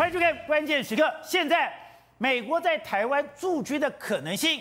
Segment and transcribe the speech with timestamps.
[0.00, 1.02] 欢迎收看《关键时刻》。
[1.22, 1.70] 现在，
[2.16, 4.58] 美国在台湾驻军的可能性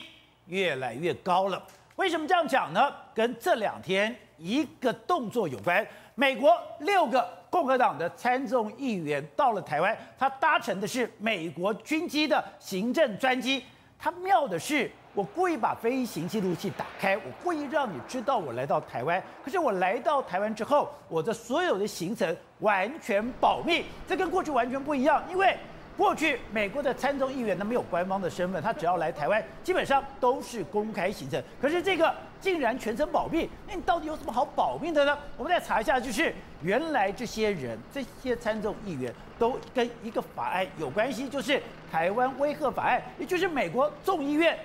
[0.48, 1.66] 越来越高了。
[1.96, 2.94] 为什么这样讲呢？
[3.16, 5.88] 跟这两天一个动作有关。
[6.14, 13.64] 美国六个共和党的参众议员到了台湾，他搭乘的是美国军机的行政专机。
[13.98, 19.22] 他妙的是，我故意把飞行记录器打开，我故意让你知道我来到台湾。
[19.44, 25.24] 可是我来到台湾之后，我的所有的行程完全保密，这跟过去完全不一样。
[25.30, 25.58] 因为
[25.98, 31.42] 过去美国的参众议员他没有官方的身份，他只要来台湾，基本上都是公开行程。
[31.60, 35.18] 可是这个竟然全程保密，那你到底有什么好保密的呢？
[35.38, 41.60] 我们再查一下，就是原来这些人，这些参众议员都跟一个法案有关系，就是
[41.92, 44.56] 台湾威吓法案，也就是美国众议院。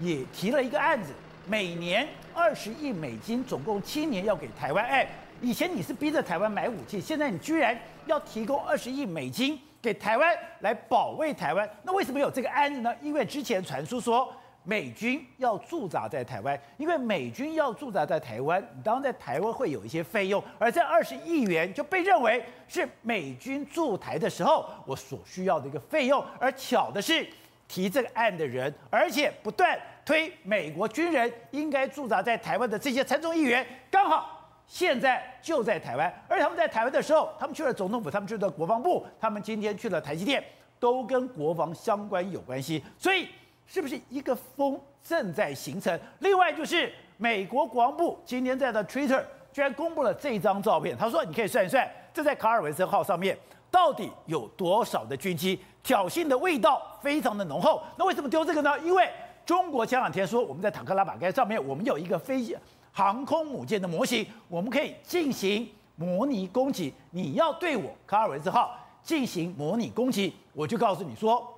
[0.00, 1.12] 也提了一个案子，
[1.46, 4.84] 每年二十亿美金，总共七年要给台湾。
[4.84, 5.06] 哎，
[5.40, 11.68] 以前你是逼着台湾买武器，现在你居然要提供二十亿美金给台湾来保卫台湾。
[11.82, 12.94] 那为什么有这个案子呢？
[13.02, 26.24] 因为之前传出说美军要驻扎在台湾，因为美军要驻扎在台湾，当然在台湾会有一些费用，而这二十亿元就被认为是美军驻台的时候我所需要的一个费用。
[26.38, 27.26] 而巧的是。
[27.70, 29.78] 提这个案的人，而且不断
[30.08, 36.10] 推美国军人应该驻扎在台湾的这些参众议员，刚好现在就在台湾。
[36.26, 40.42] 而他们在台湾的时候，他们去了总统府，他们去了国防部，他们今天去了台积电，
[40.80, 42.82] 都跟国防相关有关系。
[42.96, 43.28] 所以，
[43.66, 46.00] 是不是一个风正在形成？
[46.20, 49.22] 另外就是美国国防部今天在的 Twitter
[49.52, 53.38] 居然公布了这张照片，他说：“你可以算一算，这在卡尔文森号上面。”
[53.70, 55.60] 到底有多少的军机？
[55.82, 57.82] 挑衅的味道非常的浓厚。
[57.98, 58.78] 那为什么丢这个呢？
[58.78, 59.06] 因为
[59.48, 62.54] 中国前两天说，我们在塔克拉玛干上面，我们有一个飞机
[62.92, 66.92] 航空母舰的模型，我们可以进行模拟攻击。
[67.12, 71.48] 你要对我卡尔文森号进行模拟攻击，我就告诉你说，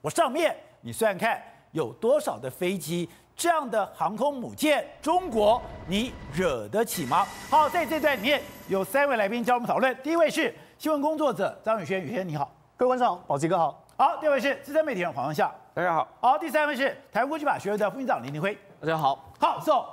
[0.00, 1.38] 我上面你算看
[1.72, 7.26] 有多少的飞机，这样的航空母舰，中国你惹得起吗？
[7.50, 9.94] 好，在这段里面有三位来宾教我们讨论。
[10.02, 10.54] 第一位是。
[10.78, 13.84] 新闻工作者张宇轩，宇轩你好，各位观众好，宝杰哥好。
[13.98, 16.08] 好，第二位是资深媒体人黄阳夏，大家好。
[16.22, 19.30] 好，第三位是台湾国际法学会的副院长林林辉，大家好。
[19.38, 19.84] 好，so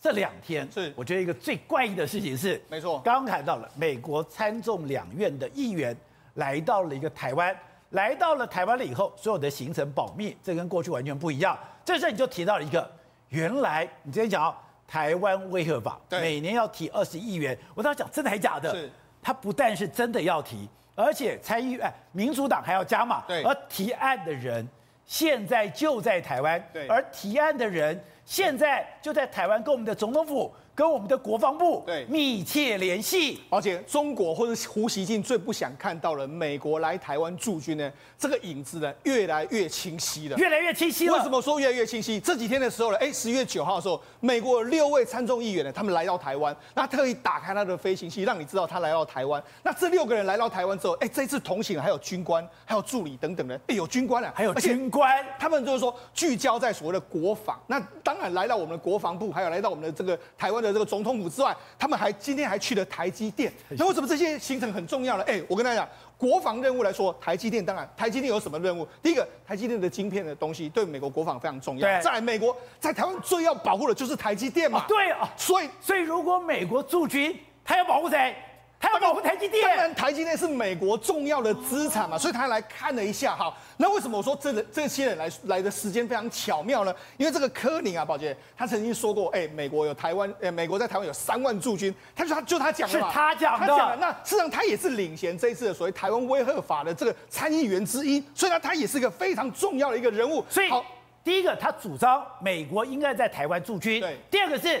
[0.00, 5.96] 这两天是我觉得一个最怪异的事情是，没错，刚刚谈到了美国参众两院的议员
[6.34, 7.52] 来到了一个台湾，
[7.90, 11.58] 来到了台湾了以后，所有的行程保密，这跟过去完全不一样。
[11.84, 12.88] 这时候你就提到了一个，
[13.30, 14.56] 原来你之前讲
[14.86, 18.72] 台湾威吓法，每年要提二十亿元，我当时讲真的还假的？
[18.72, 18.88] 是，
[19.20, 20.68] 他不但是真的要提。
[20.94, 24.64] 而且参议院民主党还要加码，对，而提案的人
[25.08, 30.54] 现在就在台湾，对，而提案的人现在就在台湾跟我们的总统府。
[30.78, 41.14] 跟我们的国防部对密切联系，而且中国或者胡锡进最不想看到了美国来台湾驻军呢，这个影子呢越来越清晰了，越来越清晰了。
[41.14, 42.20] 为什么说越来越清晰？
[42.20, 49.42] 这几天的时候呢，哎，十一月九号的时候，美国有六位参众议员呢，他们来到台湾，那特意打开他的飞行器，让你知道他来到台湾。
[49.64, 57.60] 那这六个人来到台湾之后，哎，这次同行还有军官，还有助理等等的，哎，有军官啊，还有军官，他们就是说聚焦在所谓的国防。
[57.66, 60.67] 那当然来到我们的国防部，还有来到我们的这个台湾的。
[60.72, 63.52] 这个总统府之外，他们还今天还去了台积电。
[63.70, 65.24] 那为什么这些行程很重要呢？
[65.26, 68.86] 哎，我跟大家讲，国防任务来说，台积电当然，台积电有什么任务？
[69.02, 72.00] 第一个，台积电的晶片的东西对美国国防非常重要。
[72.00, 74.84] 再来，美国在台湾最要保护的就是台积电嘛。
[74.88, 78.34] 对啊，所以所以如果美国驻军，他要保护谁？
[78.80, 83.52] 他要保护台积电，当然台积电是美国重要的资产嘛，所以他来看了一下哈。
[83.76, 86.94] 那为什么我说这个这些人来来的时间非常巧妙呢？
[87.16, 93.96] 因为这个柯宁啊，宝杰他曾经说过，哎，美国有台湾，哎，美国在台湾有三万驻军，他就他就他讲的，是他讲的，他讲的。
[93.96, 100.44] 那事实上他也是领衔这一次的所谓台湾威吓法的这个参议员之一，所以呢，他也是一个非常重要的一个人物。
[100.48, 100.84] 所以，好，
[101.24, 104.80] 第一个他主张美国应该在台湾驻军，对，第二个是。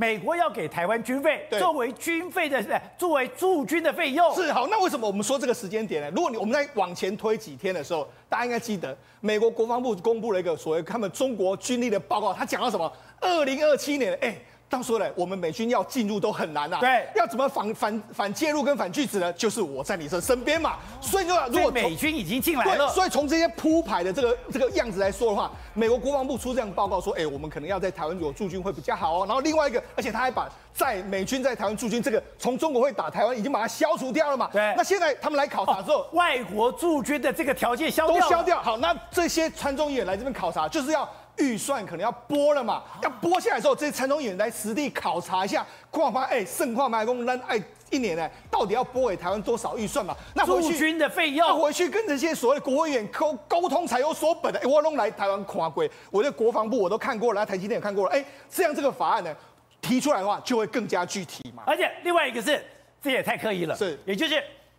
[0.00, 2.64] 美国要给台湾军费，作为军费的，
[2.96, 4.32] 作为驻军的费用。
[4.32, 6.08] 是好，那为什么我们说这个时间点呢？
[6.14, 12.92] 如果你我们在往前推几天的时候，大家应该记得，美国国防部公布了一个所谓他们中国军力的报告，他讲到什么？
[13.20, 14.38] 二零二七年，哎。
[14.70, 16.80] 到时候呢，我们美军要进入都很难呐、啊。
[16.80, 19.32] 对，要怎么反反反介入跟反拒止呢？
[19.32, 20.76] 就是我在你这身边嘛。
[21.00, 29.24] 所以说，如果美军已经进来了，所以从这些铺排的这个这个样子来说的话，美国国防部出这样报告说，哎，我们可能要在台湾有驻军会比较好哦。
[29.26, 34.50] 然后另外一个，而且他还把在美军在台湾驻军这个从中国会打台湾已经把它消除掉了嘛。
[34.52, 34.74] 对。
[34.76, 38.62] 那现在他们来考察之后，哦、外国驻军的这个条件消都消掉。
[38.62, 41.08] 好，那这些参众议员来这边考察，就是要。
[41.38, 47.62] 预算可能要拨了嘛，要拨下来之后，这些参众议员来实地考察一下，看看哎，盛况麦公让哎。
[47.90, 50.14] 一年呢，到底要拨给台湾多少预算嘛？
[50.34, 54.60] 那回去驻军的费用，那回去跟这些所谓的国会议员沟沟通才有所本的。
[54.68, 58.10] 我弄来台湾看过，我的国防部我都看过了，台积电也看过了。
[58.10, 59.34] 哎，这样这个法案呢
[59.80, 61.62] 提出来的话，就会更加具体嘛。
[61.66, 62.62] 而且另外一个是，
[63.00, 64.34] 这也太刻意了，是，也就是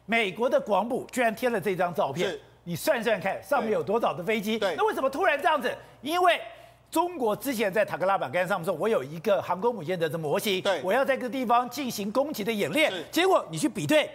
[0.05, 4.57] 美国的国防部居然贴了这张照片，是你算算看，上面有多少的飞机？
[4.57, 5.75] 对，那为什么突然这样子？
[6.01, 6.39] 因为。
[6.91, 12.91] 中国之前在塔克拉玛干上面说，我有一个航空母舰的这模型，对，我要在这个地方进行攻击的演练。
[13.11, 14.09] 结果你去比对，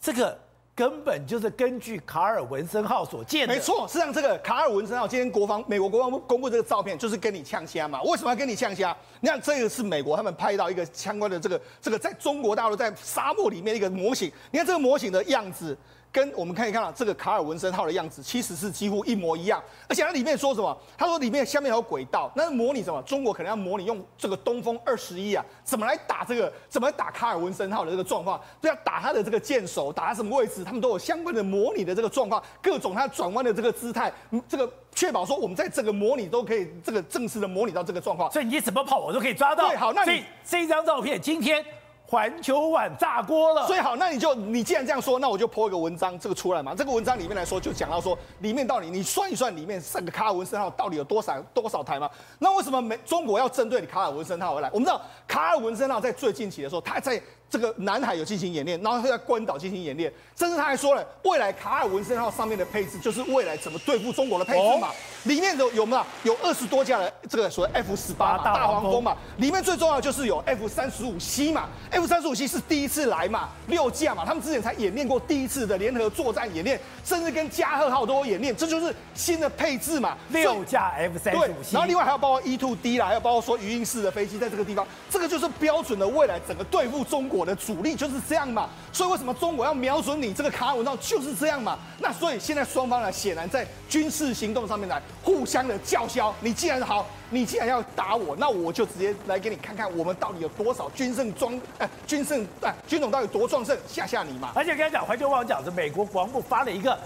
[0.00, 0.38] 这个
[0.72, 3.52] 根本就是根据卡尔文森号所建的。
[3.52, 8.00] 没错，实际上这个卡尔文森号今天国防美国国防部公布这个照片，就是跟你呛虾嘛。
[8.02, 8.96] 为什么要跟你呛虾？
[9.18, 14.30] 你看这个是美国他们拍到一个相关的这个这个在中国大陆在沙漠里面一个模型。
[14.52, 15.76] 你看这个模型的样子。
[16.12, 19.62] 跟我们可以看到这个卡尔文森号的样子，其实是几乎一模一样。
[19.88, 20.76] 而且它里面说什么？
[20.98, 23.00] 他说里面下面有轨道，那是模拟什么？
[23.02, 26.52] 中国可能要模拟用这个东风二十一啊，怎么来打这个？
[26.68, 28.40] 怎么来打卡尔文森号的这个状况？
[28.60, 30.64] 就要打它的这个舰首，打它什么位置？
[30.64, 34.12] 他们都有相关的模拟的这个状况，各种它转弯的这个姿态，
[34.48, 38.30] 这个确保说我们在这个模拟都可以这个正式的模拟到这个状况。
[38.32, 39.68] 所以你怎么跑，我都可以抓到。
[39.68, 41.64] 对，好，那你这一张照片今天。
[42.10, 46.74] 环球碗炸锅了，所以好，那你就你既然这样说，那我就 po 一个文章，这个出来嘛。
[46.74, 52.10] 这个文章里面来说，就讲到说，里面到底你算一算，里面这个卡尔文森号到底有多少多少台吗？
[52.40, 54.68] 那为什么美中国要针对你卡尔文森号而来？
[54.72, 57.22] 我们知道卡尔文森号在最近期的时候，它在。
[57.50, 64.88] 这个南海有进行演练，然后会在关岛进行演练，甚至他还说了，未来卡尔文森号上面的配置就是未来怎么对付中国的配置嘛。
[64.88, 64.94] 哦、
[65.24, 69.16] 里面有有没有有二十多架的这个所谓 F 十八大黄蜂嘛？
[69.38, 87.39] 里面最重要的就是有 F 三十五 C 嘛，F 三十五 C 是第一次来嘛，六架嘛，他们之前才演练过第一次的联合作战演练，甚至跟加贺号都有演练，这就是新的配置嘛，六架 F 三十五 C，然后另外还有包括 E two D 啦，还有包括说鱼鹰式的飞机在这个地方，这个就是标准的未来整个对付中国。
[87.40, 91.78] 我的主力就是这样嘛，所以为什么中国要瞄准你这个卡尔文道就是这样嘛？
[91.98, 96.34] 那所以现在双方呢，显然在军事行动上面来互相的叫嚣。
[96.40, 104.52] 你既然好，你既然要打我，那我就直接来给你看看我们到底有多少军胜装哎，军胜哎，军种到底多壮盛，吓吓你嘛。
[104.54, 106.98] 而且跟他讲环球网讲是美国国防部发了一个。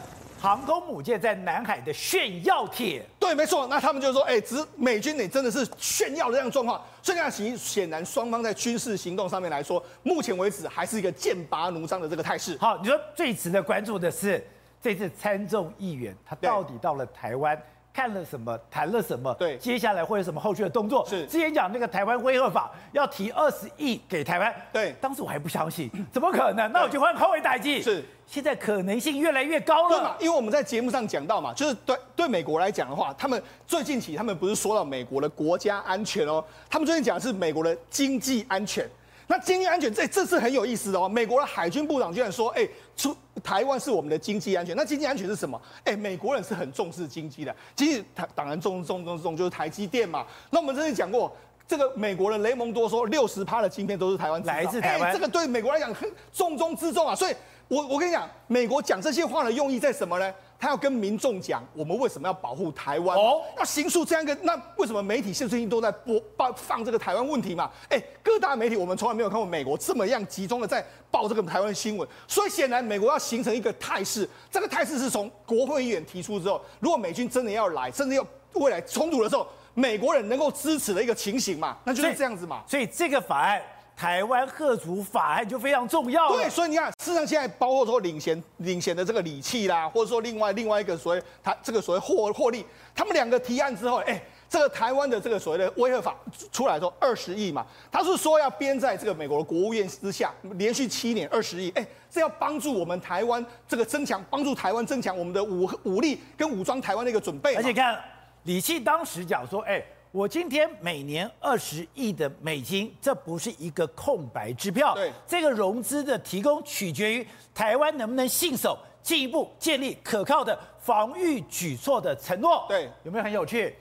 [0.45, 3.67] 航空母舰在南海的炫耀帖，对，没错。
[3.69, 6.79] 那他们就说，哎，只美军你真的是炫耀的这样状况。
[7.03, 12.59] 所以呢，其实显然双方在军事行动上面来说，目前为止还是一个剑拔弩张的这个态势。
[12.61, 14.47] 好，你说最值得关注的是
[14.83, 17.59] 这次参众议员他到底到了台湾
[17.95, 19.33] 看了什么，谈了什么？
[19.35, 21.07] 对，接下来会有什么后续的动作？
[21.09, 26.71] 是，之前讲那个台湾威慑法要提二十亿给台湾，对，当时我还不相信，怎么可能？
[26.73, 27.81] 那我就换后尾代机。
[27.81, 28.05] 是。
[28.27, 30.17] 现在可能性越来越高了，对嘛？
[30.19, 38.89] 因为我们在节目上讲到嘛，就是对对美国来讲的话，他们最近起他们不是说到美国的国家安全哦，他们最近讲的是美国的经济安全。
[39.27, 41.09] 那经济安全这这是很有意思的哦。
[41.09, 44.77] 美国的海军部长居然说，哎，出台湾是我们的经济安全。
[44.77, 45.61] 那经济安全是什么？
[45.85, 50.27] 哎，美国人是很重视经济的，经济他当然重重重重就是台积电嘛。
[50.51, 51.35] 那我们之前讲过，
[51.67, 57.35] 这个美国的雷蒙多说，六十趴的晶片都是台湾来自台湾，这个对美国来讲很重中之重啊，所以。
[57.67, 60.35] 我我跟你讲，美国讲这些话的用意在什么呢？
[60.59, 63.17] 他要跟民众讲，我们为什么要保护台湾？
[63.17, 67.71] 哦，要形塑这样一个，那为什么媒体现在最近都在播报放这个台湾问题嘛？
[67.91, 82.63] 哎，各大媒体我们从来没有看过美国这么样集中的在报这个台湾新闻，所以显然美国要形成一个态势，这个态势是从国会议员提出之后，如果美军真的要来，甚至要未来冲突的时候，美国人能够支持的一个情形嘛，那就是这样子嘛。
[82.67, 83.61] 所以，所以这个法案。
[83.97, 86.33] 台湾吓阻法案就非常重要。
[86.33, 96.15] 对，所以你看，事实上现在包括说领衔领衔的这个李器啦，或者说另外另外一个所谓他这个所谓获获利，他们两个提案之后，哎，这个台湾的这个所谓的威吓法
[96.51, 107.55] 出来之后二十亿嘛，他是说要编在这个美国的国务院之下，连续七年二十亿，哎，这要帮助我们台湾这个增强，帮助台湾增强我们的武武力跟武装台湾的一个准备。
[107.55, 107.97] 而且看
[108.43, 109.81] 李气当时讲说，哎。
[110.15, 114.95] 我今天每年二十亿的美金，这不是一个空白支票。
[114.95, 122.65] 对，这个融资的提供取决于台湾能不能信守进一步建立可靠的防御举措的承诺。
[122.69, 123.75] 对，有没有很有趣？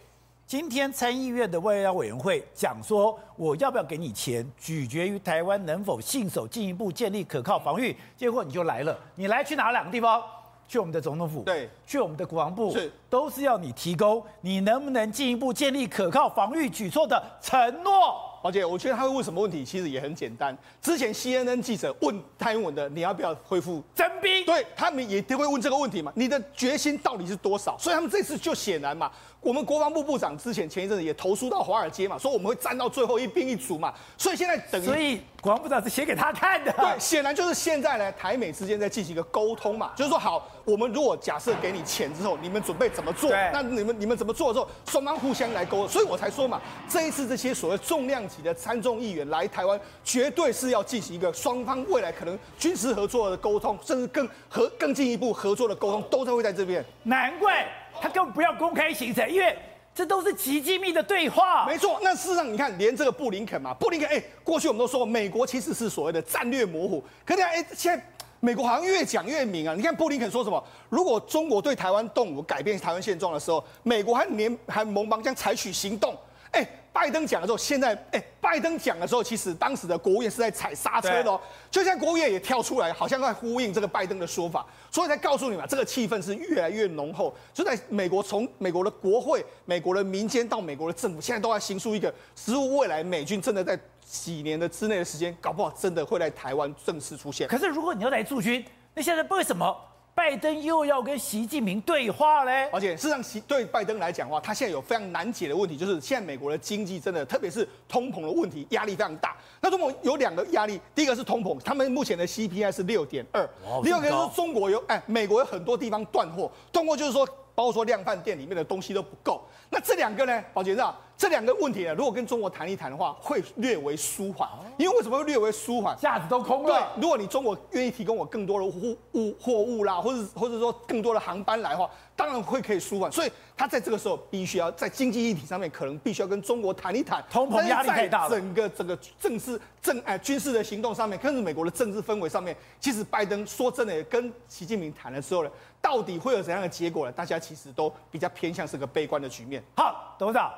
[0.48, 7.96] 今天参议院的外交委员会讲说，我要不要给你钱，取决于台湾能否信守进一步建立可靠防御。
[8.18, 10.20] 结果你就来了，你来去哪两个地方？
[10.67, 18.33] 去我们的总统府，对，去我们的国防部，是，都是要你提供，你能不能进一步建立可靠防御举措的承诺？
[18.43, 20.55] 宝姐，我觉得他会问什么问题，其实也很简单。
[20.81, 24.43] 之前 CNN 记者问蔡英文的，你要不要恢复征兵？
[24.43, 27.77] 对，他们也都会问这个问题嘛，你的决心到底是多少？
[27.77, 29.09] 所以他们这次就显然嘛。
[29.39, 36.71] 我们国防部部长之前前一阵子也投书到华尔街嘛，说我们会战到最后一兵一卒嘛，所以现在等于，所以国防部长是写给他看的。
[36.73, 43.29] 对，显然就是现在呢，台美之间在进行一个沟通嘛，就是说好，我们如果假设给你钱之后，你们准备怎么做？
[43.51, 56.84] 那你们你们怎么做的时候，双方互相来沟通，所以我才说嘛，这一次这些所谓重量级的参众议员来台湾，绝对是要进行一个双方未来可能军事合作的沟通，甚至更合更进一步合作的沟通，都在会在这边。
[57.03, 57.67] 难怪
[58.01, 59.58] 他根本不要公开行程，因为。
[59.96, 62.00] 这都是极机密的对话，没错。
[62.01, 68.03] 那事实上，你看，连这个布林肯嘛，布林肯，哎，过去我们都说美国其实是所谓的战略模糊，可是哎，现在
[68.43, 69.73] 美国好像越讲越明啊。
[69.73, 70.62] 你看布林肯说什么？
[70.89, 76.13] 如果中国对台湾动武，改变台湾现状的时候，美国还联还盟邦将采取行动。
[76.51, 76.67] 哎。
[76.93, 81.41] 拜登讲了之后，现在哎，拜登讲的时候，其实当时的国务院是在踩刹车的哦。
[81.71, 87.35] 就像国务院也跳出来，好像在呼应这个拜登的说法，所以才告诉你们，这个气氛是越来越浓厚。
[87.51, 97.47] 就在美国，从美国的国会、美国的民间到美国的政府，现在都在形塑一个，似乎未来美军真的在几年的之内的时间，搞不好真的会在台湾正式出现。
[97.47, 99.75] 可是如果你要来驻军，那现在为什么？
[100.15, 109.36] 拜登又要跟习近平对话嘞，而且事实上，习对拜登来讲的话，他现在有非常难解的问题，就是现在美国的经济真的，特别是通膨的问题，压力非常大。
[109.60, 113.50] 那通膨有两个压力，第一个是通膨，他们目前的 CPI 是六点二，
[113.84, 117.27] 另外一个是中国有哎，美国有很多地方断货，断货就是说。
[117.55, 124.50] 包括说量贩店里面的东西都不够，那这两个呢，宝杰知道这两个问题呢，如果跟中国谈一谈的话，会略微舒缓。
[124.77, 125.95] 因为为什么会略微舒缓？
[125.98, 126.69] 架子都空了。
[126.69, 133.12] 对，如果你中国愿意提供我更多的货物货物啦，或者或者说更多的航班来的话，当然会可以舒缓。
[133.12, 137.24] 所以他在这个时候必须要在经济议题上面，可能必须要跟中国谈一谈。
[137.29, 138.29] 通膨压力太大了。
[138.29, 145.50] 整个整个政治政哎军事的行动上面，更是美国的政治氛围上面，其实拜登说真的，跟习近平谈的时候呢。
[145.84, 147.12] 到底会有怎样的结果呢？
[147.12, 149.62] 大家其实都比较偏向是个悲观的局面。
[149.75, 150.50] 好，董事长，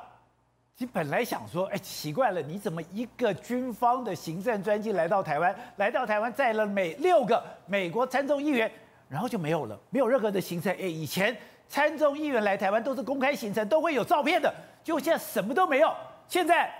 [0.77, 8.71] 你本来想说，哎，奇怪了，你怎么一个军方的行政专机来到台湾，来到台湾载了美六个美国参众议员，
[9.07, 10.71] 然后就没有了，没有任何的行程。
[10.73, 11.35] 哎，以前
[11.67, 15.93] 参众议员来台湾都是公开行程，都会有照片的，结果现在什么都没有。
[16.27, 16.73] 现在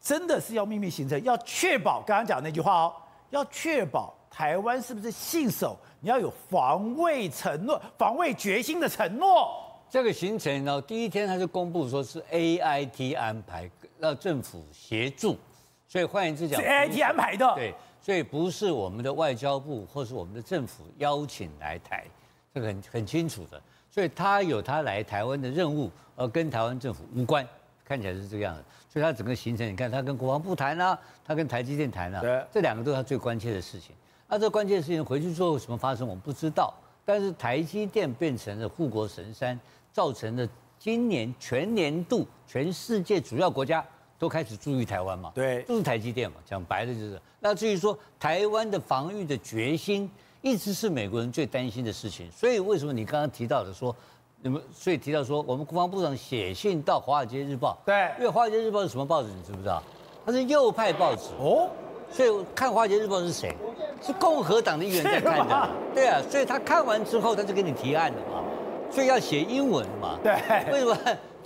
[0.00, 2.94] 真的是要秘密行程，要确保刚刚讲那句话哦，
[3.30, 5.78] 要确保台湾是不是信守。
[6.00, 9.48] 你要有防卫承诺、防卫决心的承诺。
[9.88, 15.38] 这个行程呢，第一天他就公布说是 AIT 安排，让政府协助，
[15.86, 17.54] 所以换言之讲，是 AIT 安排的。
[17.54, 22.04] 对，所以不是我们的外交部或是我们的政府邀请来台，
[22.52, 23.62] 这个很很清楚的。
[23.88, 27.46] 所以他有他来台湾的任务，而跟台湾政府无关，
[27.84, 28.64] 看起来是这个样子。
[28.88, 33.94] 所以他整个行程，你看他跟国防部谈啊，他跟台积电谈啊，这两个都是他最关切的事情。
[34.28, 36.74] 那、啊、这关键事情回去之后什么发生，我们不知道。
[37.04, 39.58] 但是台积电变成了护国神山，
[39.92, 43.84] 造成了今年全年度全世界主要国家
[44.22, 45.32] 都开始注意台湾嘛？
[45.34, 46.36] 对，都是台积电嘛。
[46.46, 47.20] 讲白了就是。
[47.40, 50.08] 那至于说台湾的防御的决心，
[50.42, 52.30] 一直是美国人最担心的事情。
[52.30, 53.92] 所以为什么你刚刚提到的说，
[54.40, 57.76] 你们所以提到说，我们国防部长写信到《华尔街日报》。
[57.84, 59.28] 对，因为《华尔街日报》是什么报纸？
[59.28, 59.82] 你知不知道？
[60.24, 61.68] 它是右派报纸哦。
[62.12, 63.56] 所以看《华尔街日报》是谁？
[64.00, 65.70] 是共和党的议员在看的。
[65.92, 68.44] 对啊，所以他看完之后，他就给你提案了嘛。
[68.88, 70.16] 所以要写英文嘛。
[70.22, 70.32] 对。
[70.70, 70.96] 为什么？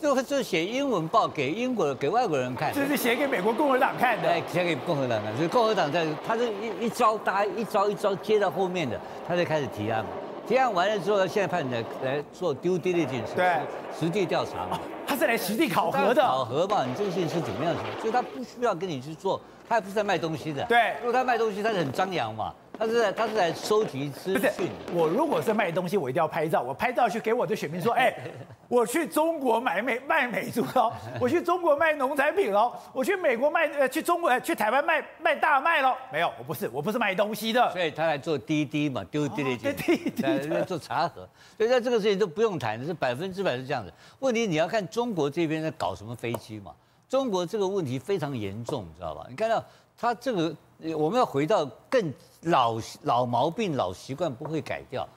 [0.00, 2.73] 就就写英文报给英国给外国人看。
[2.73, 4.29] 这是写给美国共和党看的。
[4.29, 5.35] 对，写给共和党看。
[5.37, 10.11] 所以共和党在，他是一一招，大家一招一招接到后面的，他就开始提案嘛。
[10.47, 13.59] 提案完了之后，现在派人来来做 due diligence，对，
[13.99, 14.79] 实地调查嘛。
[15.07, 16.23] 他是来实地考核的。
[16.23, 17.81] 考核嘛，你这个事情是怎么样子？
[18.00, 19.41] 所以他不需要跟你去做。
[19.69, 20.95] 他也不是在卖东西的，对。
[21.00, 22.55] 如果他卖东西，他是很张扬嘛。
[22.78, 24.71] 他是在他是在收集资讯。
[24.92, 26.61] 我如果是卖东西，我一定要拍照。
[26.62, 28.14] 我拍照去给我的选民说，哎，
[28.68, 35.95] 我去中国买美卖美猪喽， 我去中国卖农产品喽，我去美国卖呃去中国去台湾卖卖大麦喽。
[36.12, 37.71] 没有，我不是，我不是卖东西的。
[37.73, 41.28] 所以他来做滴滴嘛，丢滴滴滴滴，做查核。
[41.56, 43.92] 所以在这个事情都不用谈，是百分之百是这样子。
[44.21, 46.73] 问题你要看中国这边在搞什么飞机嘛。
[47.09, 49.25] 中国这个问题非常严重，你知道吧？
[49.30, 49.64] 你看到
[49.97, 50.52] 他这个，
[50.97, 55.09] 我们要回到更老老毛病、老习惯不会改掉。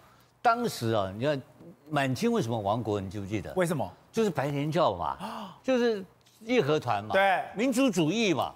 [0.41, 1.41] 当时啊，你看
[1.89, 2.99] 满清为什么亡国？
[3.01, 3.53] 你记不记得？
[3.55, 3.91] 为什么？
[4.11, 5.17] 就是白莲教嘛，
[5.61, 6.03] 就是
[6.39, 8.53] 义和团嘛，对，民族主义嘛，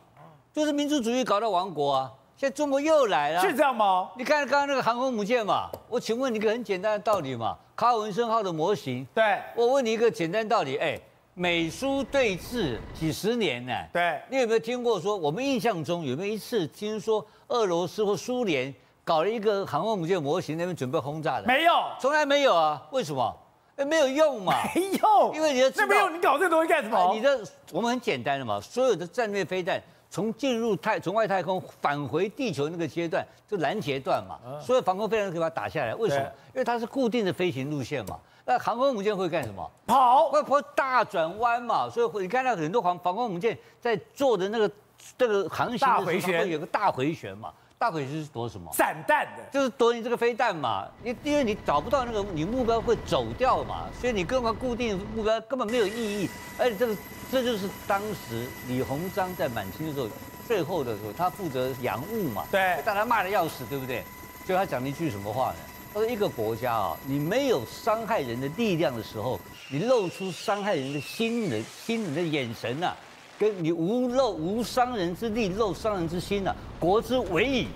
[0.51, 2.11] 就是民族主义搞到亡国啊。
[2.37, 4.09] 现在中国又来了，是这样吗？
[4.17, 10.99] 你看刚刚那个航空母舰嘛，我请问你一个很简单的道理嘛，卡尔文森号的模型，对，我问你一个简单道理，哎。
[11.35, 13.73] 美苏对峙几十年呢？
[13.91, 15.17] 对，你有没有听过说？
[15.17, 18.71] 我们印象中有没有一次听说俄罗斯或苏联
[19.03, 21.47] 搞了一个航空母舰模型，那边准备轰炸的？
[21.47, 22.79] 没有，从来没有啊。
[22.91, 23.35] 为什么？
[23.77, 24.53] 哎，没有用嘛。
[24.75, 27.11] 没用，因为你的这没有，你搞这个东西干什么？
[27.15, 35.95] 你的我们很简单的嘛，所有的战略飞弹从进入太从外太空返回地球那个阶段，就拦截段嘛，所有防空飞弹都可以把它打下来。
[35.95, 36.23] 为什么？
[36.53, 38.19] 因为它是固定的飞行路线嘛。
[38.45, 39.71] 那航空母舰会干什么？
[39.87, 41.89] 跑，会跑大转弯嘛。
[41.89, 44.69] 所以你看到很多航防空母舰在做的那个
[45.17, 47.51] 这个航行的时候，有个大回旋嘛。
[47.77, 48.71] 大回旋是躲什么？
[48.71, 50.87] 散弹的，就是躲你这个飞弹嘛。
[51.03, 56.29] 因因为你找不到那个你目标会走掉嘛，所以你根本固定目标根本没有意义。
[56.57, 56.95] 而且这个
[57.29, 60.07] 这就是当时李鸿章在满清的时候，
[60.47, 62.45] 最后的时候他负责洋务嘛。
[62.49, 64.03] 对，大家骂的要死，对不对？
[64.45, 65.55] 就他讲了一句什么话呢？
[65.93, 72.97] 他说：“一个国家啊，你没有伤害人的力量的时候，你露出伤害人的心人心人的眼神呐、啊，
[73.37, 77.67] 跟你无露无伤人之力，露伤人之心呐、啊，国之危矣。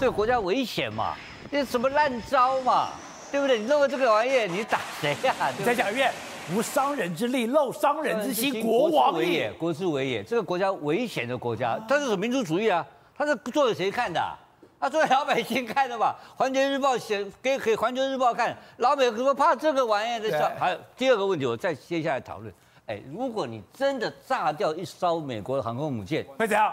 [0.00, 1.14] 这个国家危险嘛？
[1.48, 2.88] 这什么烂招嘛？
[3.30, 3.60] 对不对？
[3.60, 5.46] 你弄个这个玩意，你打谁呀、啊？
[5.64, 6.12] 再讲一遍，
[6.52, 10.24] 无伤人之力，漏伤人之心，国王危也，国之危也。
[10.24, 12.84] 这个国家危险的国家，它是什么民族主义啊？
[13.16, 14.34] 它是做给谁看的、啊？”
[14.80, 22.50] 他做给老百姓看的吧，《环球日报》写给给《环球日报》看，老美怎么怕这个玩意儿的时候，还有第二个问题，我再接下来讨论。
[22.86, 26.72] 哎，如果你真的炸掉一艘美国的航空母舰，会怎样？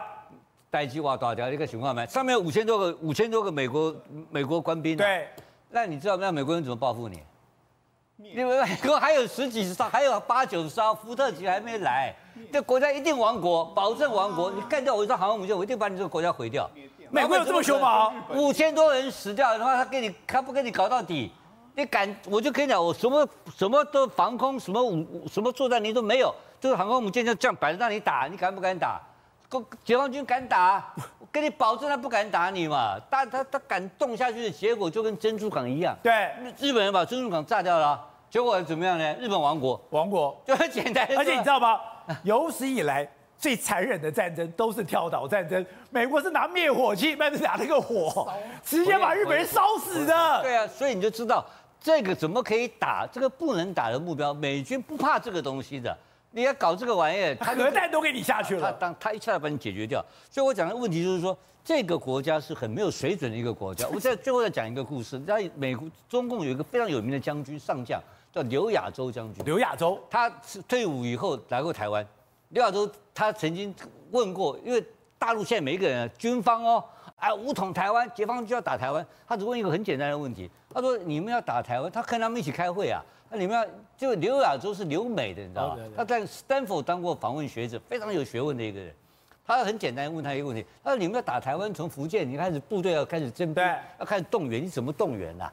[0.71, 2.07] 待机哇，打掉一个情况没？
[2.07, 3.93] 上面有五千多个五千多个美国
[4.31, 5.27] 美国官兵、啊，对，
[5.69, 7.21] 那你知道那美国人怎么报复你？
[8.19, 12.15] 因为美国还有十几艘，还有八九艘福特级还没来，
[12.51, 14.49] 这国家一定亡国，保证亡国。
[14.49, 16.69] 你干掉我一艘航空母舰，我一定把你这个国家毁掉。
[17.09, 18.11] 美国有这么凶吗？
[18.33, 21.31] 五千多人死掉的话，他给你，他不跟你搞到底，
[21.75, 29.01] 你敢，我就跟你讲，我什么什么都防空，什么武什么作战你都没有，这个航空母舰就这样摆着让你打，你敢不敢打？
[29.85, 32.99] 解放军敢打，我跟你保证他不敢打你嘛。
[33.09, 39.13] 但他他敢动下去的结果就跟珍珠港一样，对，日本人把珍珠港炸掉了，结果怎么样呢？
[39.13, 41.07] 日本亡国，亡国就很简单。
[41.17, 41.79] 而且你知道吗？
[42.23, 43.07] 有史以来。
[43.39, 48.31] 最残忍的战争都是跳岛战争，美国是拿灭火器，那是拿那个火，
[48.63, 50.41] 直接把日本人烧死的。
[50.41, 51.45] 对啊，所以你就知道
[51.79, 55.95] 这个怎么可以打，这个不能打的目标，美军不怕这个东西的。
[56.31, 60.03] 你要搞这个玩意儿，他核弹都给你下去了，他当他一下子把你解决掉。
[60.29, 63.87] 所以我讲的问题就是说，这个国家是很没有水准的一个国家。
[63.93, 68.01] 我在最后再讲一个故事，在美国中共有一个非常有名的将军上将，
[68.33, 69.43] 叫刘亚洲将军。
[69.45, 72.05] 刘亚洲，他是退伍以后来过台湾。
[72.49, 73.73] 刘亚洲他曾经
[74.11, 74.83] 问过，因为
[75.19, 76.83] 大陆现在每一个人军方哦，
[77.17, 83.65] 哎，武统台湾，解放军就要打台湾，他只问一个很简单的问题，他说你们要打台湾，他跟他们一起开会啊，那你们要
[83.97, 85.77] 就刘亚洲是留美的，你知道吧？
[85.95, 88.93] 他在斯坦福当过访问学者，非常有学问的一个人，
[89.45, 93.63] 他很简单问他一个问题，他说你们要打台湾，从福建你开始部队要开始征兵，
[93.99, 95.51] 要开始动员，你怎么动员啊？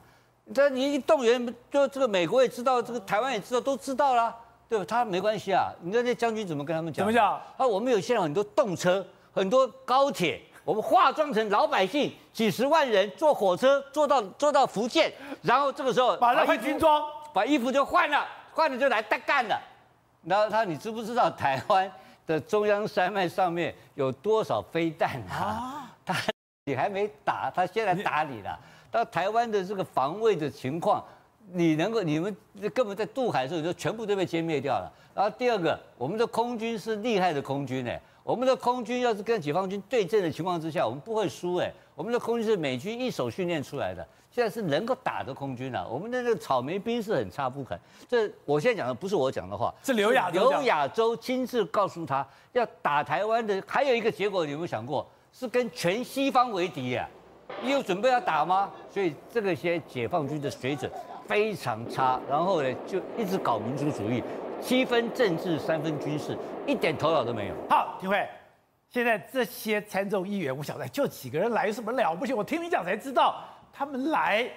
[0.54, 4.36] 这你一动员，就这个美国也知道，这个台湾也知道，都知道了。
[4.68, 5.70] 对，他没关系啊。
[5.82, 7.04] 你知道那将军怎么跟他们讲？
[7.04, 7.40] 怎么讲？
[7.56, 19.60] 他我们有现在很多动车，很多高铁，我们化妆成老百姓，几十万人坐火车坐到坐到福建，然后这个时候把那换军装，把衣服就换了，换了就来带干了。
[20.24, 21.90] 然后他，你知不知道台湾
[22.26, 25.36] 的中央山脉上面有多少飞弹啊？
[25.36, 26.14] 啊他
[26.64, 28.58] 你还没打，他先来打你了。
[28.90, 31.04] 到台湾的这个防卫的情况。
[31.52, 32.34] 你能够，你们
[32.72, 34.92] 根本在渡海的时候就全部都被歼灭掉了。
[35.14, 41.72] 然后第二个，我们的空军是厉害的空军哎，我们的空军要是跟解放军对阵的情况之下，我们不会输哎。
[41.94, 45.86] 我们的空军是美军一手训练出来的，现在是能够打的空军了。
[45.88, 47.78] 我们的那个草莓兵是很差不肯。
[48.08, 50.50] 这我现在讲的不是我讲的话，是刘亚洲。
[50.50, 55.06] 刘亚洲亲自告诉他要打台湾的，还有一个结果，你有没有想过？
[55.32, 57.08] 是跟全西方为敌呀？
[57.62, 58.68] 你有准备要打吗？
[58.90, 60.90] 所以这个些解放军的水准。
[61.26, 64.22] 非常差，然后呢，就一直搞民族主义，
[64.60, 67.54] 七分政治，三分军事，一点头脑都没有。
[67.68, 68.28] 好，廷辉，
[68.90, 72.32] 现在这些参众议员，我晓得就几个人来，有什么了不起？
[72.32, 74.48] 我听你讲才知道，他们来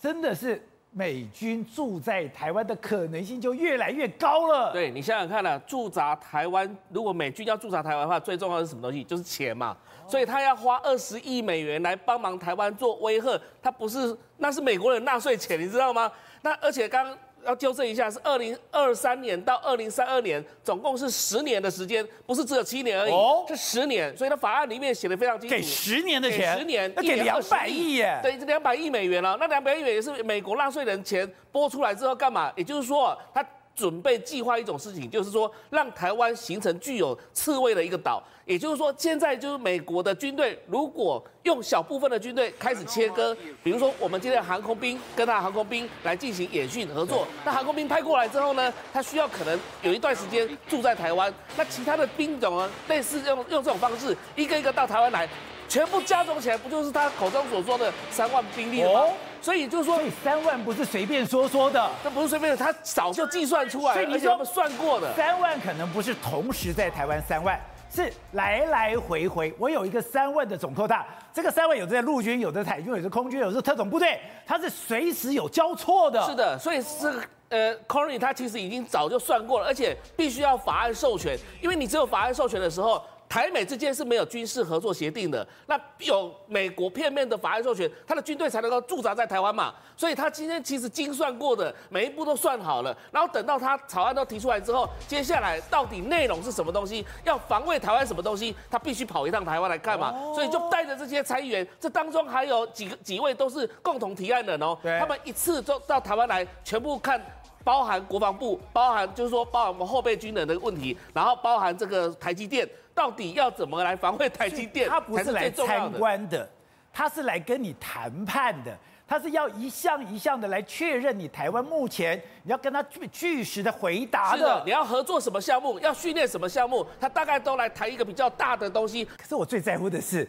[0.00, 4.72] 真的是美军驻在台湾的可能性就越来越高了。
[4.72, 9.02] 对，你想想看啊，驻扎台湾，如果美军要驻扎台湾的话，最重要的是什么东西？
[9.02, 9.76] 就是钱嘛。
[10.12, 16.12] 所以他要花二十亿美元来帮忙台湾做威吓，他不是，那是美国人纳税钱，你知道吗？
[16.42, 24.14] 那而且刚刚要纠正一下，是二零二三年到二零三二年，总共是十年的时间，不是只有七年而已，哦、是十年。
[24.14, 29.34] 所以他法案里面写的非常清楚，给十年的钱，十年，那给两百亿耶，对，两百亿美元了。
[29.40, 32.52] 那两百亿美元是美国纳税人钱拨出来之后干嘛？
[32.54, 33.42] 也就是说，他
[33.74, 38.22] 准备计划一种事情，就是说让台湾形成具有刺猬的一个岛。
[38.44, 43.32] 也就是说，现在就是美国的军队，如果用小部分的军队开始切割，
[43.62, 55.28] 比如说我们今天的航空兵跟他的航空兵来进行演训合作，那航空兵派过来之后呢，他需要可能有一段时间住在台湾，那其他的兵种呢，类似用用这种方式一个一个到台湾来，
[55.68, 59.04] 全部加总起来，不就是他口中所说的三万兵力吗？
[59.42, 65.12] 所以就是说，所以三万不是随便说说的，这不是随便的，他早就计算出来，所以你说他们算过的。
[65.14, 67.60] 三万可能不是同时在台湾三万，
[67.92, 69.52] 是来来回回。
[69.58, 76.24] 我有一个三万的总扩大，这个三万有的在陆军，有的海军，有的空军，有的是特种部队，它是随时有交错的。
[76.24, 83.02] 是的，所以这个呃，Corny 他其实已经早就算过了，而且必须要法案授权，因为你只有法案授权的时候。
[83.32, 89.74] 台美之间是没有军事合作协定的，那有美国片面的法案授权，他的军队才能够驻扎在台湾嘛。
[89.96, 100.12] 所以他今天其实精算过的每一步都算好了，然后等到他草案都提出来之后，接下来到底内容是什么东西，要防卫台湾什么东西，他必须跑一趟台湾来看嘛。
[100.34, 107.18] 所以就带着这些参议员，这当中还有几个几位都是共同提案人哦，他们一次都到台湾来，全部看。
[107.64, 114.88] 包含国防部，包含就是说，包含我们后备军人的问题，然后包含这个台积电，到底要怎么来防卫台积电？
[114.88, 116.48] 他不是来参观的，
[116.92, 118.76] 他是来跟你谈判的，
[119.06, 124.38] 他是要一项一项的来确认你台湾目前你要跟他据据实的回答的。
[124.38, 129.04] 是的，你要合作什么项目，要训练什么项目，他大概都来谈一个比较大的东西。
[129.04, 130.28] 可是我最在乎的是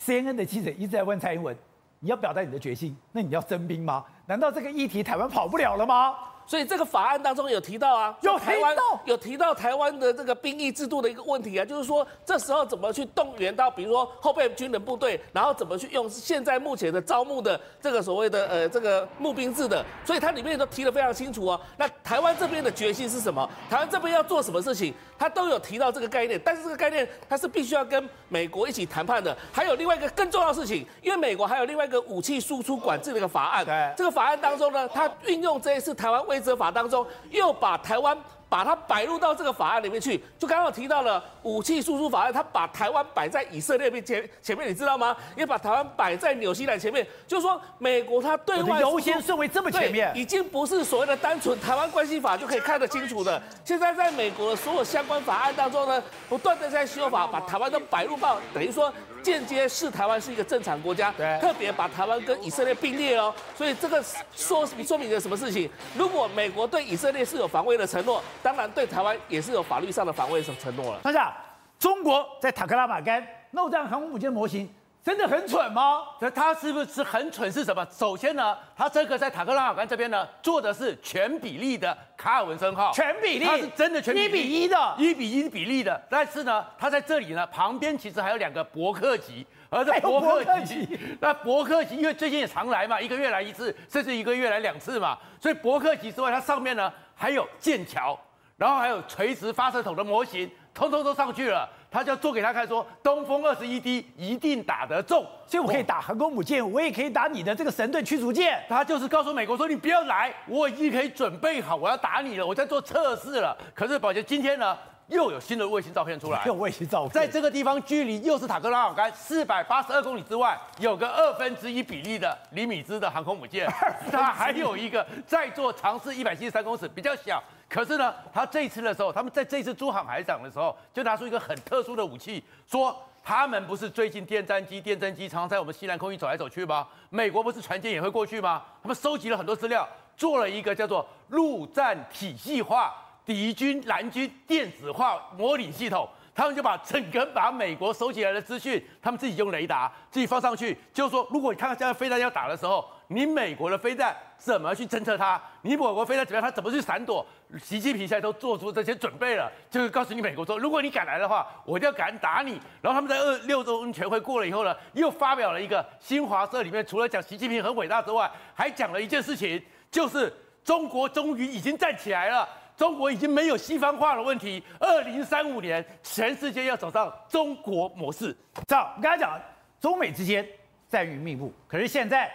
[0.00, 1.56] ，CNN 的记者一直在问蔡英文，
[2.00, 4.04] 你要表达你的决心，那你要征兵吗？
[4.26, 6.14] 难道这个议题台湾跑不了了吗？
[6.48, 21.60] 所以这个法案当中有提到啊，有台湾有提到台湾的这个兵役制度的一个问题啊，就是说这时候怎么去动员到，比如说后备军人部队，然后怎么去用现在目前的招募的这个所谓的呃这个募兵制的，所以它里面都提得非常清楚哦。
[21.76, 23.46] 那台湾这边的决心是什么？
[23.68, 24.94] 台湾这边要做什么事情？
[25.18, 29.36] 它都有提到这个概念，但是这个概念它是必须要跟美国一起谈判的。
[29.52, 38.16] 还有另外一个更重要的事情，因为美国还有另外一个武器输出管制的一个法案，这个法案当中呢，它运用这一次台湾为规则法当中，又把台湾。
[38.48, 45.16] 把它摆入到这个法案里面去，就刚刚提到了武器输出法案，他把台湾摆在以色列面前前面，你知道吗？
[45.36, 53.40] 也把台湾摆在纽西兰前面，就是说美国它对外优先顺位这么前面，已经不是所谓的单纯台湾关系法就可以看得清楚的。
[53.64, 63.34] 现在在美国的所有相关法案当中呢，不断的在修法，把台湾都摆入到等于说间接视台湾是一个正常国家，对，特别把台湾跟以色列并列哦。
[63.56, 64.02] 所以这个
[64.34, 65.68] 说说明了什么事情？
[65.96, 68.22] 如果美国对以色列是有防卫的承诺。
[68.42, 71.00] 当然，对台湾也是有法律上的防卫承承诺了。
[71.02, 71.32] 大家，
[71.78, 74.68] 中国在塔克拉玛干弄这样航空母舰模型，
[75.08, 76.02] 真的很蠢吗？
[76.20, 77.50] 那他是不是很蠢？
[77.50, 77.82] 是什么？
[77.90, 85.98] 首先呢，他这个在塔克拉玛干这边呢，做的是全比例的卡尔文森号，全比例，它是真的全比例，一比一的，一比一比例的。
[86.10, 90.86] 但是呢，他在这里呢，旁边其实还有两个伯克级，而这伯克级，
[91.22, 98.14] 那伯克级因为最近也常来嘛，一个月来一次，甚至一个月来两次嘛，所以伯克级之外，它上面呢还有剑桥。
[98.58, 101.68] 然后还有垂直发射筒的模型，通通都上去了。
[101.90, 108.62] 他就要做给他看，说东风二十一 D 一定打得中，所以我可以打航空母舰，我也可以打你的这个神盾驱逐舰。
[108.68, 113.56] 他就是告诉美国说，你不要来，我已经可以准备好，我要打你了，我在做测试了。
[113.74, 114.76] 可是宝杰今天呢，
[115.06, 123.66] 又有新的卫星照片出来，又卫星照片，在这个地方距离又是塔克拉玛干四百八十二公里之外，有个二分之一比例的厘米兹的航空母舰，
[124.12, 127.42] 它还有一个在做长试一百七十三公尺，比较小。
[127.68, 136.88] 可是呢，他这次的时候，他们在这次珠海海港的时候，就拿出一个很特殊的武器，说他们不是最近电战机、电侦机常常在我们西南空域走来走去吗？
[137.10, 138.62] 美国不是船舰也会过去吗？
[138.82, 142.94] 他们收集了很多资料，做了一个叫做陆战体系化
[143.26, 146.08] 敌军蓝军电子化模拟系统。
[146.34, 155.40] 他们就把整个把美国收集来的资讯，他们自己用雷达自己放上去，就是说，如果你看到现在飞弹要打的时候，你美国的飞弹怎么去侦测它？
[155.62, 156.42] 你美国飞弹怎么样？
[156.42, 157.24] 它怎么去闪躲？
[157.62, 162.60] 习近平现在都做出这些准备了，就是告诉你美国说，如果你敢来的话，我就要敢打你。
[162.82, 172.46] 然后他们在二六中全会过了以后呢，又发表了一个新华社里面除了讲习近平很伟大之外，还讲了一件事情，就是中国终于已经站起来了。
[172.76, 174.62] 中国已经没有西方化的问题。
[174.78, 178.36] 二零三五年，全世界要走上中国模式。
[178.68, 179.40] 这样，我刚才讲，
[179.80, 180.46] 中美之间
[180.88, 182.30] 战云密布，可是现在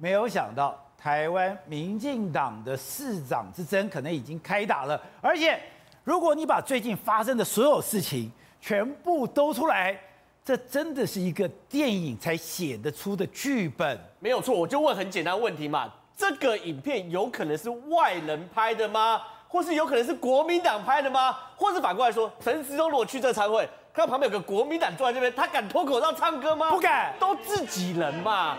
[0.00, 5.00] 没有想到，台湾民进党的市长之争可能已经开打了。
[5.20, 5.60] 而且，
[6.04, 8.30] 如果你把最近发生的所有事情
[8.60, 9.98] 全部都出来，
[10.44, 13.98] 这真的是一个电影才写得出的剧本。
[14.20, 19.20] 没有错，我就问很简单问题嘛，这个影片有可能是外人拍的吗？
[19.48, 21.36] 或是有可能是国民党拍的吗？
[21.56, 26.70] 或是反过来说，陈时中如果去这餐会，看到旁边有个国民党坐在这边，他敢脱口罩唱歌吗？
[26.70, 28.56] 不敢，都自己人嘛。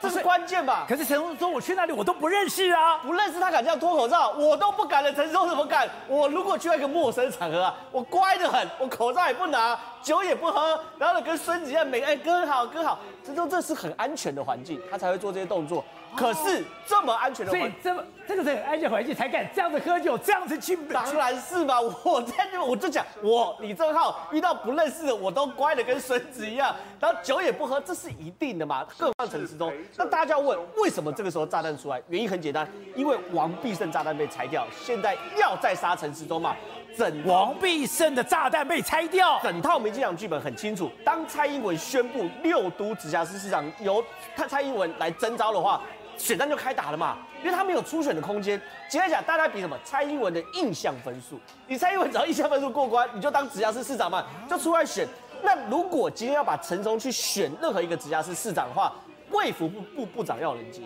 [0.00, 0.84] 这是关键吧？
[0.88, 5.12] 可是陈松说我去那里我都不认识啊，不认识他敢这样脱口罩，我都不敢了。
[5.12, 5.88] 陈时中怎么敢？
[6.06, 12.98] 我如果去一个陌生场合啊，我乖得很，我口罩也不拿，酒也不喝，然后呢跟孙子一样，每个哎哥好哥好。
[13.24, 15.84] 陈时中这是很安全的环境，他才会做这些动作。
[16.16, 20.76] 可是这么安全的环境，所以这么这个是很安全环境才敢这样子喝酒，这样子去。
[20.86, 28.84] 当然是嘛，我在这我就讲，我李正浩遇到不认识的，我都乖的跟孙子一样，然后酒也不喝，这是一定的嘛。
[28.98, 32.02] 更何况陈时中，那大家要问，为什么这个时候炸弹出来？
[32.08, 36.56] 原因很简单，因为王必胜炸弹被拆掉，现在要再杀陈时中嘛。
[36.96, 40.90] 整王必胜的炸弹被拆掉，整套民进党剧本很清楚。
[41.04, 44.02] 当蔡英文宣布六都直辖市市长由
[44.34, 45.80] 他蔡英文来征召的话。
[46.16, 48.60] 选战就开打了嘛，因为他没有初选的空间。
[48.88, 49.76] 简单讲，大家比什么？
[49.84, 55.06] 蔡英文的印象分数，你蔡英文只要印象分数过关，你就当直辖市市长嘛，就出来选。
[55.42, 58.92] 那如果今天要把陈松去选任何一个直辖市市长的话，
[59.30, 60.80] 卫福部部部长要有人接，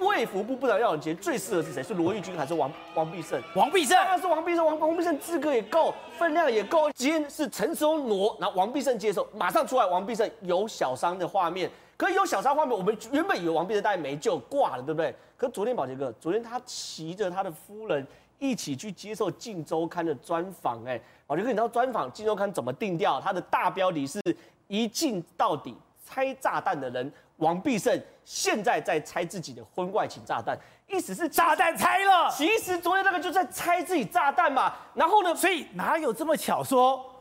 [0.00, 1.82] 卫福部部长要有人接，最适合是谁？
[1.82, 3.40] 是罗玉军还是王王必胜？
[3.54, 6.90] 王必胜当然是王必胜，王王必胜资格也够，分量也够。
[6.92, 11.70] 今天是陈时中挪，然后王必胜接手，马上出来，王必胜有小伤的画面。
[12.02, 15.14] 可有小伤画面，我们原本以为王必胜大概没救挂了，对不对？
[15.36, 18.04] 可昨天宝杰哥，昨天他骑着他的夫人
[18.40, 23.20] 一起去接受《镜周刊》的专访，哎，宝杰哥，你知道专访《镜周刊》怎么定调？
[23.20, 24.20] 他的大标题是
[24.66, 32.28] 一镜到底拆炸弹的人，王必胜现在在拆自己的婚外情炸弹，意思是炸弹拆了。
[32.32, 37.11] 其实昨天那个就在拆自己炸弹嘛，然后呢，所以哪有这么巧说？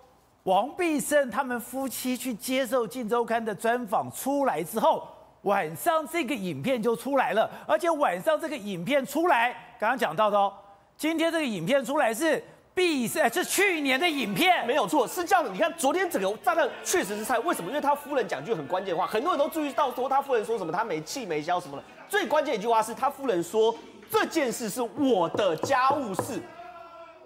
[0.43, 5.07] 王必胜他们夫妻去接受《镜周刊》的专访出来之后，
[5.43, 9.49] 晚上这个影片就出来了，而且晚上这个影片出来，
[9.79, 10.51] 刚刚讲到的哦，
[10.97, 15.49] 今天这个影片出来是必胜，是去年的影片，没有错，是这样的。
[15.51, 17.69] 你看昨天整个炸弹确实是拆，为什么？
[17.69, 21.83] 因为他夫人讲句很关键的话，很多人都注意到说他夫人说什么，他没气没消什么的。
[22.09, 23.73] 最关键一句话是他夫人说
[24.09, 26.41] 这件事是我的家务事。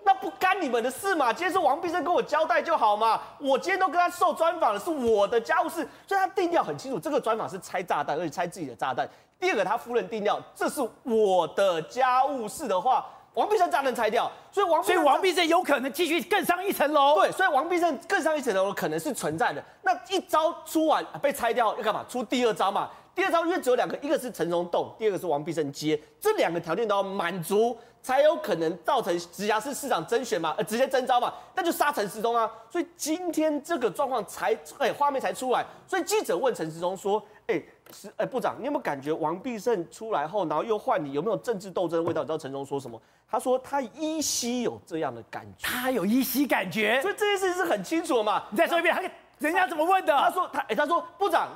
[0.05, 3.19] 那不干你们的事嘛，今天是王必胜跟我交代就好嘛。
[3.39, 9.09] 我今天都跟他受专访了，是我的家务事，所以他定调很清楚，这个专访是拆炸弹，而且拆自己的炸弹。
[9.39, 17.15] 第二个，他夫人定调这是我的家务事的话，王必胜炸弹拆掉，所以王所以王必胜有可能继续更上一层楼。
[17.15, 19.63] 对，所以王必胜更上一层楼可能是存在的。
[19.81, 22.05] 那一招出完被拆掉要干嘛？
[22.07, 22.89] 出第二招嘛。
[23.15, 27.75] 第二招因为只有两个，一个是陈时中动，第二个是王必胜接，这两个条件都要满足。
[28.05, 32.47] 才有可能造成直辖市市长甄选嘛，呃，直接征召嘛，那就杀陈时中啊。
[32.69, 35.65] 所以今天这个状况才，哎、欸，画面才出来。
[35.87, 42.21] 所以记者问陈时中说，哎、欸，是，哎、欸，部长，你有没有感觉王必胜出来后，然后又换你，有没有政治斗争的味道？
[42.21, 43.01] 你知道陈时中说什么？
[43.27, 47.01] 他说他依稀有这样的感觉，他有依稀感觉。
[47.01, 48.43] 所以这件事情是很清楚的嘛。
[48.51, 49.01] 你再说一遍，他
[49.39, 50.15] 人家怎么问的？
[50.15, 51.49] 他说他，哎、欸，他说部长。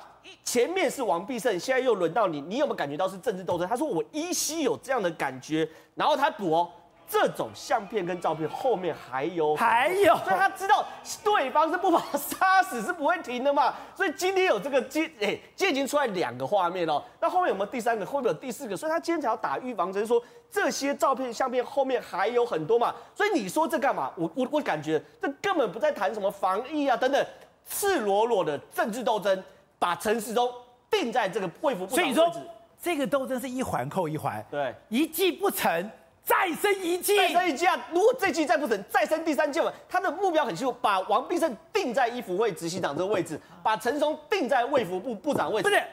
[0.43, 3.67] 前面是王必胜，现在又轮到你，你有没有感觉到是政治斗争？
[3.67, 6.69] 他说我依稀有这样的感觉，然后他补哦，
[7.07, 10.85] 这种相片跟照片后面还有还有，所以他知道
[11.23, 18.05] 对方是不把他杀死是不会停的嘛，所以今天有这个接哎，今天已经出来两个画面了，那后面有没有第三个？
[18.05, 18.75] 会不会有第四个？
[18.75, 24.11] 所以他今天才要打预防针，说这些照片相片后面还有很多嘛，所以你说这干嘛？
[24.15, 27.25] 我我我感觉这根本不在谈什么防疫啊等等，
[27.67, 29.43] 赤裸裸的政治斗争。
[29.79, 30.51] 把陈时中
[30.91, 32.41] 定在这个卫福部长位置，所以说
[32.81, 35.91] 这个斗争是一环扣一环，对，一计不成
[36.23, 37.75] 再生一计，再生一计啊！
[37.91, 39.71] 如果这计再不成，再生第三计嘛。
[39.89, 45.67] 他的目标很清楚，把王必胜定在医福会执行长这个位置，把陈松定在卫福部部长位置。
[45.67, 45.83] 不是，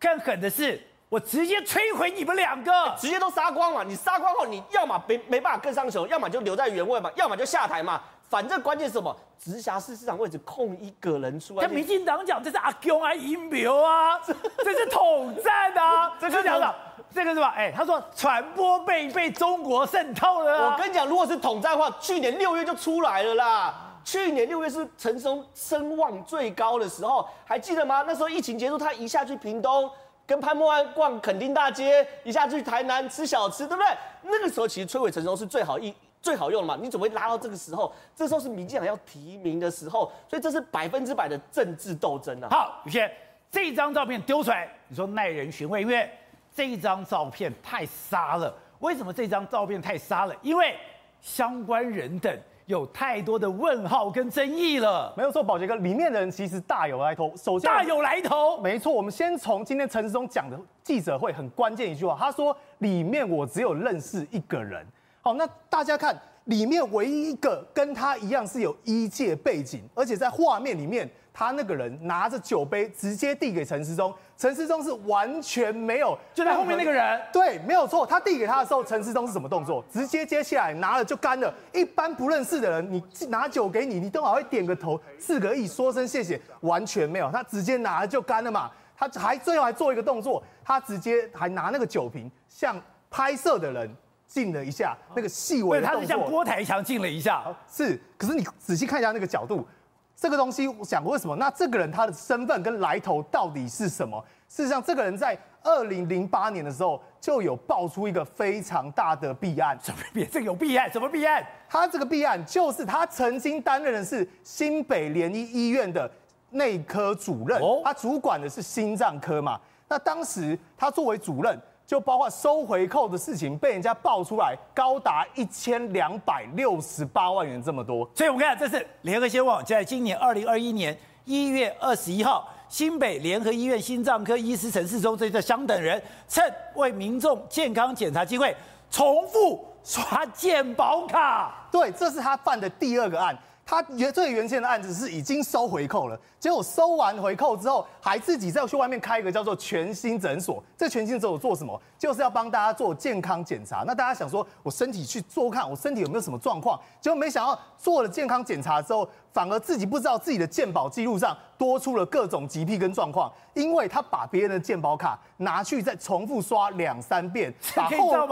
[0.00, 3.84] 更狠的是，我直接摧毁你们两个，直接都杀光嘛！
[3.84, 8.02] 你杀光后，你要么没没办法更上球，要么就留在原位嘛，要么就下台嘛。
[8.28, 9.14] 反正关键是什么？
[9.38, 11.60] 直辖市市长位置空一个人出来。
[11.60, 14.18] 跟民进党讲，这是阿公啊，阴谋啊，
[14.64, 16.12] 这是统战啊。
[16.18, 16.74] 这个讲的，
[17.14, 17.54] 这个是吧？
[17.56, 20.72] 哎，他说传播被被中国渗透了。
[20.72, 23.74] 我跟你讲，如果是统战的话，去年六月就出来了啦。
[24.02, 28.02] 去年六月是陈时中声望最高的时候，还记得吗？
[28.06, 29.90] 那时候疫情结束，他一下去屏东
[30.26, 33.86] 跟潘孟安逛垦丁大街，一下去台南吃小吃，对不对？
[34.22, 35.94] 那个时候其实摧毁陈松是最好一。
[36.22, 36.78] 最好用了嘛？
[36.82, 37.92] 你怎么会拉到这个时候？
[38.14, 42.48] 这时候是民进党要提名的时候，所以这是百分之百的政治斗争啊！
[42.50, 43.10] 好，宇轩，
[43.50, 46.10] 这张照片丢出来，你说耐人寻味，因为
[46.54, 48.52] 这张照片太杀了。
[48.80, 50.34] 为什么这张照片太杀了？
[50.42, 50.74] 因为
[51.20, 55.14] 相关人等有太多的问号跟争议了。
[55.16, 57.32] 没有错，宝杰哥，里面的人其实大有来头。
[57.36, 58.92] 首先，大有来头，没错。
[58.92, 64.84] 我们先从今天陈时中讲的记者会很关键一句话，他说：“里面我只有认识一个人。”
[65.26, 78.06] 好，那大家看里面唯一一个跟他一样是有医界背景，而且在画面里面，他那个人拿着酒杯直接递给陈时中，陈时中是完全没有，就在后面那个人，对，没有错。
[78.06, 79.84] 他递给他的时候，陈时中是什么动作？
[79.92, 81.52] 直接接下来拿了就干了。
[81.72, 88.70] 一般不认识的人，你拿酒给你，你都好会点个头，四个意，说声谢谢，完全没有，他直接拿了就干了嘛。
[88.96, 93.90] 他还最后还做一个动作，他直接还拿那个酒瓶向拍摄的人。
[94.36, 97.98] 敬了一下，那个细微的动作，他是像郭台强敬了一下，是。
[98.18, 99.66] 可是你仔细看一下那个角度，
[100.14, 101.34] 这个东西，我想为什么？
[101.36, 104.22] 那这个人他的身份跟来头到底是什么？
[104.46, 109.78] 事实上，这个人在二零零八年的时候就有爆出一个非常大的弊案。
[109.82, 110.26] 什么弊？
[110.26, 110.92] 这个有弊案？
[110.92, 111.42] 什么弊案？
[111.66, 116.10] 他这个弊案就是他曾经担任的是新北联医医院的
[116.50, 119.58] 内科主任，他主管的是心脏科嘛。
[119.88, 121.58] 那当时他作为主任。
[121.86, 128.08] 就包括收回扣的事情被人家爆出来，高达一千两百六十八万元这么多。
[128.14, 136.44] 所以我们看，这是联合先网在今年二零二一年一月二十一号，新北联合医院心脏科医师陈世忠这个相等人，趁
[136.74, 138.54] 为民众健康检查机会，
[138.90, 141.68] 重复刷健保卡。
[141.70, 143.38] 对，这是他犯的第二个案。
[143.68, 150.62] 他原最原先的案子是已经收回扣了，结果收完回扣之后，还自己再去外面开一个叫做全新诊所。
[150.78, 151.78] 这全新诊所做什么？
[151.98, 153.82] 就是要帮大家做健康检查。
[153.84, 156.80] 那大家想说，我身体去做看，我身体有没有什么状况？
[157.00, 168.28] 结果没想到做了健康检查之后，反而自己不知道自己的健保记录上多出了各种疾病跟状况，因为他把别人的健保卡拿去再重复刷两三遍，把后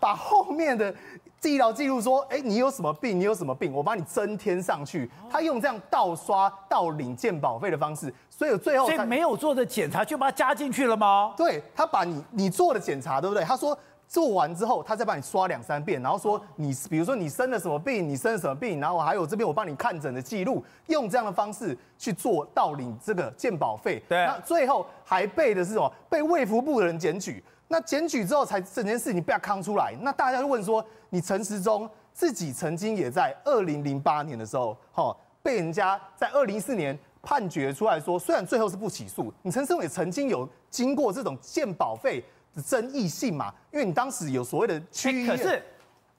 [0.00, 0.94] 把后面的。
[1.42, 3.18] 医疗记录说，哎，你有什么病？
[3.18, 3.72] 你有什么病？
[3.72, 5.08] 我帮你增添上去。
[5.30, 11.34] 他用这样盗刷、盗领健保费的方式，所以最后所以没有做的检查就把它加进去了吗？
[11.36, 13.44] 对，他把你你做的检查，对不对？
[13.44, 24.02] 他说做完之后，他再帮你刷两三遍，然后说你比如说你生了什么病，你生了什么病，然后还有这边我帮你看诊的记录，用这样的方式去做盗领这个健保费。
[24.08, 25.92] 对，那最后还被的是什么？
[26.08, 27.42] 被卫福部的人检举。
[27.68, 29.94] 那检举之后，才整件事情被他扛出来。
[30.00, 43.52] 那大家就问说，你陈时中自己曾经也在二零零八年的时候，哈，被人家在二零一四年判决出来说，虽然最后是不起诉，你陈时中也曾经有经过这种鉴保费的争议性嘛？
[43.70, 45.62] 因为你当时有所谓的区域，可是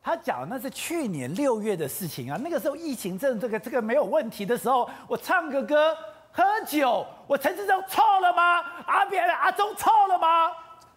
[0.04, 5.98] 他讲那是去年六月的事情啊，那个时候疫情正这个这个没有问题的时候，我唱个歌
[6.32, 8.60] 喝酒，我陈时中错了吗？
[8.86, 10.52] 阿扁阿中错了吗？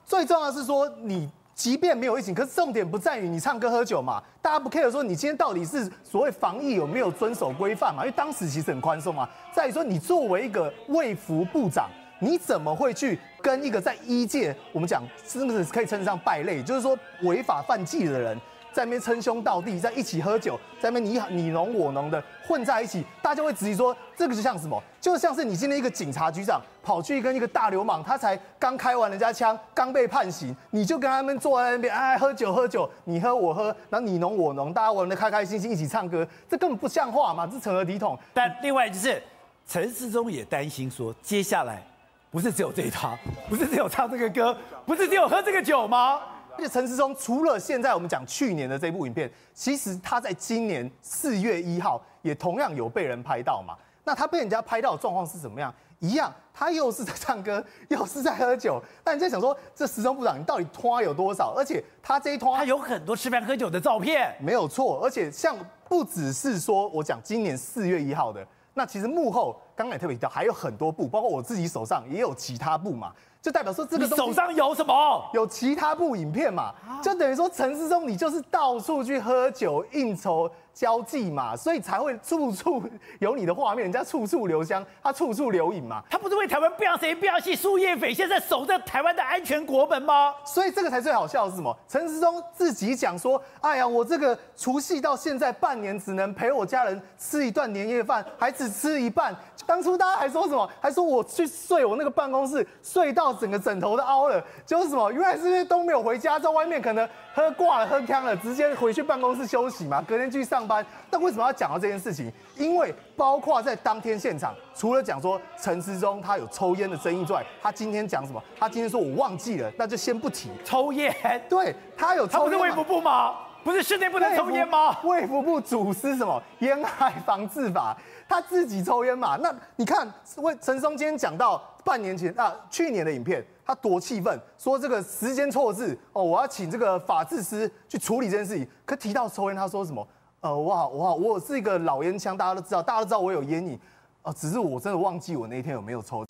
[0.04, 8.02] 最重要的是说，你即便没有疫情，可是重点不在于你唱歌喝酒嘛，大家不 care 说你今天到底是所谓防疫有没有遵守规范嘛？
[8.02, 9.28] 因为当时其实很宽松嘛。
[9.54, 11.88] 再说你作为一个卫福部长，
[12.18, 18.38] 你怎么会去跟一个在医界我们讲是不是可以称得上败类，就是说违法犯纪的人？
[18.72, 24.82] 在那边称兄道弟，在一起喝酒，在那边你你侬我侬的混在一起，大家会质疑说，这个就像什么？
[25.00, 38.18] 就像是你今天一个警察局长跑去跟一个大流氓，他才刚开完人家枪，刚被判刑，你就跟他们坐在那边，哎，喝酒喝酒，你喝我喝，然后你侬我侬，大家玩得开开心心，一起唱歌，这根本不像话嘛，这成何体统？
[38.32, 39.22] 但另外就是
[39.66, 41.82] 陈世忠也担心说，接下来
[42.30, 44.56] 不是只有这一套，不是只有唱这个歌，
[44.86, 46.20] 不是只有喝这个酒吗？
[46.56, 53.74] 而且陈时中除了现在我们讲去年的这部影片，其实他在今年四月一号也同样有被人拍到嘛。
[54.04, 55.72] 那他被人家拍到的状况是怎么样？
[56.00, 58.82] 一样，他又是在唱歌，又是在喝酒。
[59.04, 61.54] 但你在想说，这时中部长你到底拖有多少？
[61.56, 65.00] 而且他这一拖，他有很多吃饭喝酒的照片，没有错。
[65.04, 65.56] 而且像
[65.88, 73.12] 不只是说我讲今年四月一号的，那其实幕后刚刚也特别提到，还有很多部，包括我自己手上也有其他部嘛。
[73.42, 75.30] 就代表说这个手上有什么？
[75.34, 76.72] 有其他部影片嘛？
[77.02, 80.48] 就等于说陈思中你就是到处去喝酒应酬。
[80.72, 82.82] 交际嘛，所以才会处处
[83.18, 86.02] 有你的画面，人家处处留香，他处处留影嘛。
[86.08, 90.34] 他不是为台湾不要谁不要戏，树叶匪现在守着台湾的安全国门吗？
[90.46, 91.76] 所以这个才最好笑的是什么？
[91.86, 99.36] 陈时中自己讲说：“哎呀，我这个除夕到现在半年只能陪我家人吃一顿年夜饭，还只吃一半。
[99.66, 100.68] 当初大家还说什么？
[100.80, 105.12] 还说我去睡我那个办公室，睡到整个枕头都凹了，就是什么？
[105.12, 112.32] 原来是因为都没有回家，在外面可能喝挂了、喝呛了，直接回去办公室休息嘛，隔天去上。”班，那为什么要讲到这件事情？
[112.56, 118.42] 因为包括在当天现场，除了讲说陈思中他有抽烟的争议之外，他今天讲什么？
[118.58, 121.14] 他今天说我忘记了，那就先不提抽烟。
[121.48, 123.34] 对，他有抽烟，他不是卫福部吗？
[123.64, 124.98] 不是室内不能抽烟吗？
[125.04, 127.96] 卫福部主司什么烟害防治法，
[128.28, 129.36] 他自己抽烟嘛？
[129.36, 138.66] 那你看，为陈时中今天讲到半年前啊，去年的影片，他多气愤，说这个时间错字哦，我要请这个法制师去处理这件事情。
[138.84, 140.04] 可提到抽烟，他说什么？
[140.42, 143.78] 呃，我好我好我是一个老烟枪，大家都知道，大家都知道我有烟瘾，
[144.22, 146.24] 呃，只是我真的忘记我那天有没有抽。